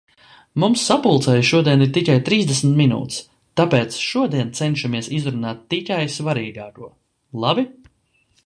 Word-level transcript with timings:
Mums 0.61 0.85
sapulcei 0.91 1.41
šodien 1.49 1.83
ir 1.85 1.91
tikai 1.97 2.15
trīsdesmit 2.29 2.73
minūtes, 2.79 3.19
tāpēc 3.61 3.99
šodien 4.07 4.49
cenšamies 4.61 5.11
izrunāt 5.19 5.63
tikai 5.75 6.03
svarīgāko, 6.19 6.91
labi? 7.47 7.69